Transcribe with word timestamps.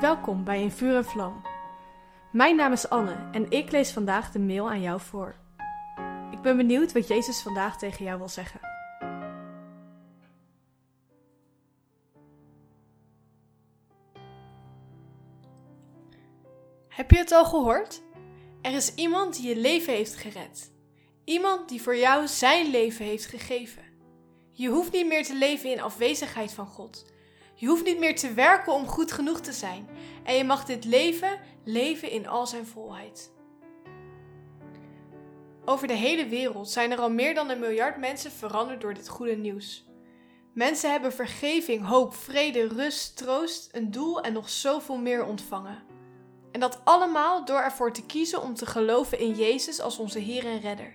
Welkom 0.00 0.44
bij 0.44 0.62
In 0.62 0.70
Vuur 0.70 0.96
en 0.96 1.04
Vlam. 1.04 1.42
Mijn 2.32 2.56
naam 2.56 2.72
is 2.72 2.88
Anne 2.88 3.28
en 3.32 3.50
ik 3.50 3.70
lees 3.70 3.92
vandaag 3.92 4.30
de 4.30 4.38
mail 4.38 4.70
aan 4.70 4.80
jou 4.80 5.00
voor. 5.00 5.34
Ik 6.30 6.40
ben 6.40 6.56
benieuwd 6.56 6.92
wat 6.92 7.08
Jezus 7.08 7.42
vandaag 7.42 7.78
tegen 7.78 8.04
jou 8.04 8.18
wil 8.18 8.28
zeggen. 8.28 8.60
Heb 16.88 17.10
je 17.10 17.16
het 17.16 17.32
al 17.32 17.44
gehoord? 17.44 18.02
Er 18.62 18.72
is 18.72 18.94
iemand 18.94 19.36
die 19.36 19.48
je 19.48 19.56
leven 19.56 19.92
heeft 19.92 20.16
gered. 20.16 20.72
Iemand 21.24 21.68
die 21.68 21.82
voor 21.82 21.96
jou 21.96 22.26
zijn 22.26 22.70
leven 22.70 23.04
heeft 23.04 23.26
gegeven. 23.26 23.82
Je 24.52 24.68
hoeft 24.68 24.92
niet 24.92 25.06
meer 25.06 25.24
te 25.24 25.34
leven 25.34 25.70
in 25.70 25.80
afwezigheid 25.80 26.52
van 26.52 26.66
God. 26.66 27.12
Je 27.54 27.66
hoeft 27.66 27.84
niet 27.84 27.98
meer 27.98 28.16
te 28.16 28.32
werken 28.32 28.72
om 28.72 28.86
goed 28.86 29.12
genoeg 29.12 29.40
te 29.40 29.52
zijn. 29.52 29.88
En 30.24 30.34
je 30.34 30.44
mag 30.44 30.64
dit 30.64 30.84
leven 30.84 31.40
leven 31.64 32.10
in 32.10 32.28
al 32.28 32.46
zijn 32.46 32.66
volheid. 32.66 33.32
Over 35.64 35.86
de 35.86 35.94
hele 35.94 36.26
wereld 36.26 36.70
zijn 36.70 36.90
er 36.90 36.98
al 36.98 37.10
meer 37.10 37.34
dan 37.34 37.50
een 37.50 37.58
miljard 37.58 37.96
mensen 37.96 38.30
veranderd 38.30 38.80
door 38.80 38.94
dit 38.94 39.08
goede 39.08 39.36
nieuws. 39.36 39.84
Mensen 40.52 40.90
hebben 40.90 41.12
vergeving, 41.12 41.86
hoop, 41.86 42.14
vrede, 42.14 42.68
rust, 42.68 43.16
troost, 43.16 43.68
een 43.72 43.90
doel 43.90 44.20
en 44.20 44.32
nog 44.32 44.48
zoveel 44.48 44.96
meer 44.96 45.24
ontvangen. 45.24 45.82
En 46.52 46.60
dat 46.60 46.80
allemaal 46.84 47.44
door 47.44 47.60
ervoor 47.60 47.92
te 47.92 48.06
kiezen 48.06 48.42
om 48.42 48.54
te 48.54 48.66
geloven 48.66 49.18
in 49.18 49.34
Jezus 49.34 49.80
als 49.80 49.98
onze 49.98 50.18
Heer 50.18 50.46
en 50.46 50.60
Redder. 50.60 50.92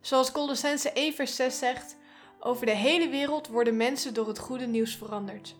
Zoals 0.00 0.32
Colossense 0.32 0.90
1 0.90 1.14
vers 1.14 1.36
6 1.36 1.58
zegt, 1.58 1.96
over 2.40 2.66
de 2.66 2.74
hele 2.74 3.08
wereld 3.08 3.48
worden 3.48 3.76
mensen 3.76 4.14
door 4.14 4.28
het 4.28 4.38
goede 4.38 4.66
nieuws 4.66 4.96
veranderd. 4.96 5.56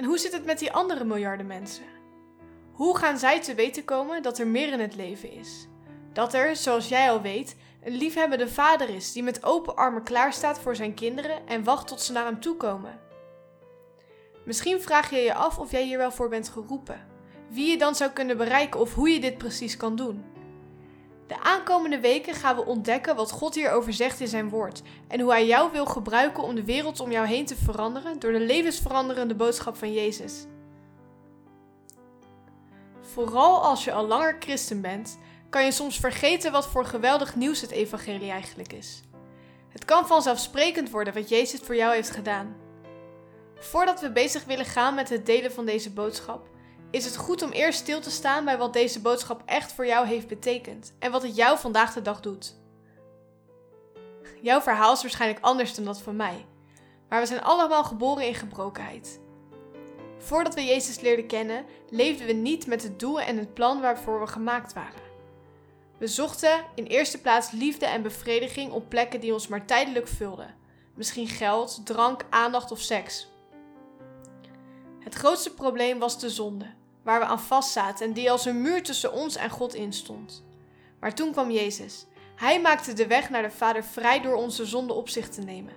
En 0.00 0.06
hoe 0.06 0.18
zit 0.18 0.32
het 0.32 0.44
met 0.44 0.58
die 0.58 0.72
andere 0.72 1.04
miljarden 1.04 1.46
mensen? 1.46 1.84
Hoe 2.72 2.96
gaan 2.98 3.18
zij 3.18 3.40
te 3.40 3.54
weten 3.54 3.84
komen 3.84 4.22
dat 4.22 4.38
er 4.38 4.46
meer 4.46 4.72
in 4.72 4.80
het 4.80 4.94
leven 4.94 5.32
is? 5.32 5.68
Dat 6.12 6.34
er, 6.34 6.56
zoals 6.56 6.88
jij 6.88 7.10
al 7.10 7.20
weet, 7.20 7.56
een 7.82 7.92
liefhebbende 7.92 8.48
vader 8.48 8.88
is 8.88 9.12
die 9.12 9.22
met 9.22 9.44
open 9.44 9.76
armen 9.76 10.02
klaarstaat 10.02 10.60
voor 10.60 10.76
zijn 10.76 10.94
kinderen 10.94 11.46
en 11.46 11.64
wacht 11.64 11.88
tot 11.88 12.00
ze 12.00 12.12
naar 12.12 12.24
hem 12.24 12.40
toe 12.40 12.56
komen. 12.56 13.00
Misschien 14.44 14.82
vraag 14.82 15.10
je 15.10 15.16
je 15.16 15.34
af 15.34 15.58
of 15.58 15.70
jij 15.70 15.84
hier 15.84 15.98
wel 15.98 16.12
voor 16.12 16.28
bent 16.28 16.48
geroepen, 16.48 17.06
wie 17.48 17.70
je 17.70 17.78
dan 17.78 17.94
zou 17.94 18.10
kunnen 18.10 18.36
bereiken 18.36 18.80
of 18.80 18.94
hoe 18.94 19.10
je 19.10 19.20
dit 19.20 19.38
precies 19.38 19.76
kan 19.76 19.96
doen. 19.96 20.24
De 21.30 21.40
aankomende 21.40 22.00
weken 22.00 22.34
gaan 22.34 22.56
we 22.56 22.64
ontdekken 22.64 23.16
wat 23.16 23.30
God 23.30 23.54
hierover 23.54 23.92
zegt 23.92 24.20
in 24.20 24.28
zijn 24.28 24.48
woord 24.48 24.82
en 25.08 25.20
hoe 25.20 25.30
hij 25.30 25.46
jou 25.46 25.72
wil 25.72 25.86
gebruiken 25.86 26.42
om 26.42 26.54
de 26.54 26.64
wereld 26.64 27.00
om 27.00 27.10
jou 27.10 27.26
heen 27.26 27.46
te 27.46 27.56
veranderen 27.56 28.18
door 28.18 28.32
de 28.32 28.40
levensveranderende 28.40 29.34
boodschap 29.34 29.76
van 29.76 29.92
Jezus. 29.92 30.46
Vooral 33.00 33.62
als 33.62 33.84
je 33.84 33.92
al 33.92 34.06
langer 34.06 34.36
christen 34.38 34.80
bent, 34.80 35.18
kan 35.50 35.64
je 35.64 35.72
soms 35.72 35.98
vergeten 35.98 36.52
wat 36.52 36.66
voor 36.66 36.84
geweldig 36.84 37.36
nieuws 37.36 37.60
het 37.60 37.70
evangelie 37.70 38.30
eigenlijk 38.30 38.72
is. 38.72 39.00
Het 39.68 39.84
kan 39.84 40.06
vanzelfsprekend 40.06 40.90
worden 40.90 41.14
wat 41.14 41.28
Jezus 41.28 41.60
voor 41.60 41.76
jou 41.76 41.94
heeft 41.94 42.10
gedaan. 42.10 42.56
Voordat 43.54 44.00
we 44.00 44.12
bezig 44.12 44.44
willen 44.44 44.64
gaan 44.64 44.94
met 44.94 45.08
het 45.08 45.26
delen 45.26 45.52
van 45.52 45.64
deze 45.64 45.90
boodschap, 45.90 46.48
is 46.90 47.04
het 47.04 47.16
goed 47.16 47.42
om 47.42 47.50
eerst 47.50 47.78
stil 47.78 48.00
te 48.00 48.10
staan 48.10 48.44
bij 48.44 48.58
wat 48.58 48.72
deze 48.72 49.00
boodschap 49.00 49.42
echt 49.46 49.72
voor 49.72 49.86
jou 49.86 50.06
heeft 50.06 50.28
betekend 50.28 50.92
en 50.98 51.10
wat 51.10 51.22
het 51.22 51.36
jou 51.36 51.58
vandaag 51.58 51.92
de 51.92 52.02
dag 52.02 52.20
doet. 52.20 52.54
Jouw 54.42 54.60
verhaal 54.60 54.92
is 54.92 55.02
waarschijnlijk 55.02 55.44
anders 55.44 55.74
dan 55.74 55.84
dat 55.84 56.00
van 56.00 56.16
mij, 56.16 56.46
maar 57.08 57.20
we 57.20 57.26
zijn 57.26 57.42
allemaal 57.42 57.84
geboren 57.84 58.26
in 58.26 58.34
gebrokenheid. 58.34 59.20
Voordat 60.18 60.54
we 60.54 60.64
Jezus 60.64 61.00
leerden 61.00 61.26
kennen, 61.26 61.64
leefden 61.90 62.26
we 62.26 62.32
niet 62.32 62.66
met 62.66 62.82
het 62.82 63.00
doel 63.00 63.20
en 63.20 63.36
het 63.36 63.54
plan 63.54 63.80
waarvoor 63.80 64.20
we 64.20 64.26
gemaakt 64.26 64.72
waren. 64.72 65.08
We 65.98 66.06
zochten 66.06 66.64
in 66.74 66.84
eerste 66.84 67.20
plaats 67.20 67.50
liefde 67.50 67.86
en 67.86 68.02
bevrediging 68.02 68.72
op 68.72 68.88
plekken 68.88 69.20
die 69.20 69.32
ons 69.32 69.48
maar 69.48 69.66
tijdelijk 69.66 70.08
vulden. 70.08 70.54
Misschien 70.94 71.28
geld, 71.28 71.80
drank, 71.84 72.24
aandacht 72.30 72.70
of 72.70 72.80
seks. 72.80 73.28
Het 75.00 75.14
grootste 75.14 75.54
probleem 75.54 75.98
was 75.98 76.18
de 76.18 76.30
zonde 76.30 76.78
waar 77.02 77.20
we 77.20 77.26
aan 77.26 77.40
vastzaten 77.40 78.06
en 78.06 78.12
die 78.12 78.30
als 78.30 78.44
een 78.44 78.62
muur 78.62 78.82
tussen 78.82 79.12
ons 79.12 79.36
en 79.36 79.50
God 79.50 79.74
instond. 79.74 80.44
Maar 81.00 81.14
toen 81.14 81.32
kwam 81.32 81.50
Jezus. 81.50 82.06
Hij 82.36 82.60
maakte 82.60 82.92
de 82.92 83.06
weg 83.06 83.30
naar 83.30 83.42
de 83.42 83.50
Vader 83.50 83.84
vrij 83.84 84.20
door 84.20 84.34
onze 84.34 84.64
zonde 84.64 84.92
op 84.92 85.08
zich 85.08 85.28
te 85.28 85.40
nemen. 85.40 85.72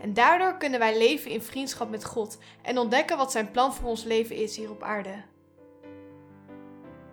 En 0.00 0.14
daardoor 0.14 0.56
kunnen 0.56 0.78
wij 0.78 0.98
leven 0.98 1.30
in 1.30 1.42
vriendschap 1.42 1.90
met 1.90 2.04
God 2.04 2.38
en 2.62 2.78
ontdekken 2.78 3.16
wat 3.16 3.32
zijn 3.32 3.50
plan 3.50 3.74
voor 3.74 3.88
ons 3.88 4.04
leven 4.04 4.36
is 4.36 4.56
hier 4.56 4.70
op 4.70 4.82
aarde. 4.82 5.22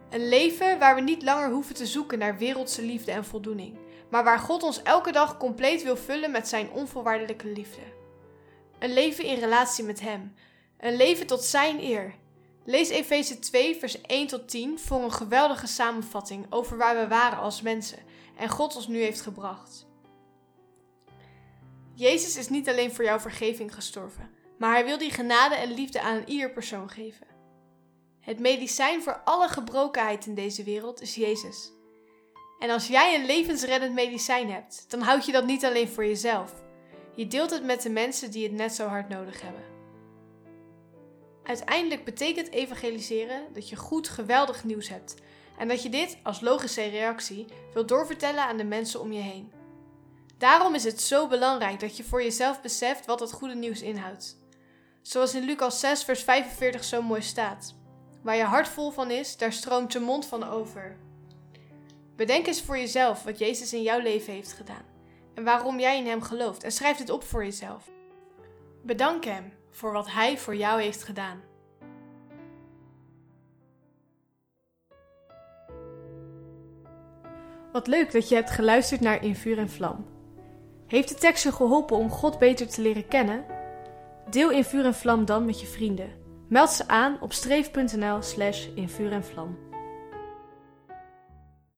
Een 0.10 0.28
leven 0.28 0.80
waar 0.80 0.96
we 0.96 1.02
niet 1.02 1.24
langer 1.24 1.50
hoeven 1.50 1.76
te 1.76 1.86
zoeken 1.86 2.20
naar 2.20 2.38
wereldse 2.38 2.82
liefde 2.82 3.12
en 3.12 3.26
voldoening, 3.26 3.78
maar 4.10 4.24
waar 4.24 4.40
God 4.40 4.64
ons 4.64 4.84
elke 4.84 5.12
dag 5.12 5.38
compleet 5.38 5.84
wil 5.84 5.98
vullen 5.98 6.32
met 6.32 6.48
zijn 6.48 6.72
onvoorwaardelijke 6.72 7.48
liefde. 7.48 7.82
Een 8.80 8.94
leven 8.94 9.24
in 9.24 9.40
relatie 9.40 9.84
met 9.84 10.00
Hem, 10.00 10.34
een 10.78 10.96
leven 10.96 11.28
tot 11.28 11.44
Zijn 11.44 11.80
eer 11.80 12.14
Lees 12.66 12.90
Efeze 12.90 13.40
2, 13.40 13.76
vers 13.76 14.02
1 14.02 14.28
tot 14.28 14.50
10 14.50 14.80
voor 14.80 15.04
een 15.04 15.12
geweldige 15.12 15.68
samenvatting 15.68 16.46
over 16.50 16.78
waar 16.78 16.96
we 16.96 17.08
waren 17.08 17.40
als 17.40 17.62
mensen 17.62 18.00
en 18.38 18.50
God 18.50 18.76
ons 18.76 18.88
nu 18.88 19.02
heeft 19.02 19.22
gebracht. 19.22 19.88
Jezus 21.96 22.38
is 22.38 22.50
niet 22.50 22.70
alleen 22.70 22.94
voor 22.94 23.04
jouw 23.04 23.20
vergeving 23.20 23.74
gestorven, 23.74 24.30
maar 24.58 24.74
hij 24.74 24.86
wil 24.86 24.98
die 24.98 25.12
genade 25.12 25.56
en 25.56 25.74
liefde 25.74 26.02
aan 26.02 26.24
ieder 26.26 26.52
persoon 26.52 26.90
geven. 26.90 27.28
Het 28.20 28.40
medicijn 28.40 29.02
voor 29.02 29.22
alle 29.24 29.48
gebrokenheid 29.48 30.26
in 30.26 30.36
deze 30.36 30.64
wereld 30.64 31.02
is 31.02 31.16
Jezus. 31.16 31.72
En 32.60 32.70
als 32.70 32.88
jij 32.88 33.16
een 33.16 33.26
levensreddend 33.26 33.94
medicijn 33.94 34.52
hebt, 34.52 34.86
dan 34.88 35.02
houd 35.02 35.26
je 35.26 35.32
dat 35.32 35.46
niet 35.46 35.66
alleen 35.66 35.88
voor 35.88 36.06
jezelf. 36.06 36.54
Je 37.16 37.28
deelt 37.28 37.50
het 37.50 37.64
met 37.64 37.82
de 37.82 37.90
mensen 37.90 38.32
die 38.32 38.44
het 38.44 38.52
net 38.52 38.74
zo 38.74 38.88
hard 38.88 39.10
nodig 39.10 39.42
hebben. 39.42 39.73
Uiteindelijk 41.44 42.06
betekent 42.06 42.52
evangeliseren 42.52 43.54
dat 43.54 43.70
je 43.70 43.76
goed 43.76 44.10
geweldig 44.10 44.64
nieuws 44.64 44.90
hebt 44.90 45.16
en 45.58 45.68
dat 45.68 45.84
je 45.84 45.90
dit 45.90 46.18
als 46.24 46.42
logische 46.42 46.84
reactie 46.84 47.46
wilt 47.74 47.88
doorvertellen 47.88 48.44
aan 48.44 48.58
de 48.58 48.64
mensen 48.64 49.00
om 49.00 49.12
je 49.12 49.22
heen. 49.22 49.52
Daarom 50.38 50.76
is 50.76 50.84
het 50.84 51.02
zo 51.02 51.28
belangrijk 51.28 51.80
dat 51.80 51.98
je 51.98 52.04
voor 52.04 52.24
jezelf 52.24 52.62
beseft 52.62 53.06
wat 53.06 53.20
dat 53.20 53.32
goede 53.32 53.56
nieuws 53.56 53.82
inhoudt. 53.82 54.38
Zoals 55.02 55.36
in 55.36 55.44
Lucas 55.44 55.80
6, 55.80 56.04
vers 56.04 56.24
45 56.24 56.84
zo 56.84 57.02
mooi 57.02 57.22
staat: 57.22 57.76
Waar 58.22 58.36
je 58.36 58.44
hart 58.44 58.68
vol 58.68 58.92
van 58.92 59.12
is, 59.12 59.38
daar 59.38 59.54
stroomt 59.54 59.94
je 59.94 60.00
mond 60.00 60.26
van 60.26 60.44
over. 60.44 60.98
Bedenk 62.16 62.48
eens 62.48 62.62
voor 62.62 62.78
jezelf 62.78 63.24
wat 63.24 63.40
Jezus 63.40 63.74
in 63.74 63.82
jouw 63.82 64.00
leven 64.00 64.34
heeft 64.34 64.54
gedaan 64.54 64.86
en 65.34 65.44
waarom 65.44 65.80
jij 65.80 65.98
in 65.98 66.08
Hem 66.08 66.22
gelooft 66.22 66.64
en 66.64 66.72
schrijf 66.72 66.98
dit 66.98 67.10
op 67.10 67.24
voor 67.24 67.44
jezelf. 67.44 67.90
Bedank 68.84 69.26
Hem 69.26 69.54
voor 69.74 69.92
wat 69.92 70.12
Hij 70.12 70.38
voor 70.38 70.56
jou 70.56 70.82
heeft 70.82 71.04
gedaan. 71.04 71.42
Wat 77.72 77.88
leuk 77.88 78.12
dat 78.12 78.30
je 78.30 78.36
hebt 78.36 78.52
geluisterd 78.52 79.02
naar 79.02 79.24
In 79.24 79.36
Vuur 79.36 79.58
en 79.58 79.70
Vlam. 79.70 80.06
Heeft 80.88 81.10
de 81.10 81.16
tekst 81.16 81.44
je 81.44 81.52
geholpen 81.52 81.98
om 81.98 82.10
God 82.10 82.40
beter 82.40 82.68
te 82.68 82.82
leren 82.82 83.08
kennen? 83.08 83.46
Deel 84.30 84.52
In 84.52 84.64
Vuur 84.64 84.86
en 84.86 84.96
Vlam 84.96 85.26
dan 85.26 85.46
met 85.46 85.62
je 85.62 85.68
vrienden. 85.68 86.22
Meld 86.54 86.70
ze 86.70 86.88
aan 86.88 87.18
op 87.22 87.34
streef.nl 87.34 88.22
slash 88.22 88.68
in 88.76 88.90
vuur 88.90 89.12
en 89.12 89.24
vlam. 89.24 89.58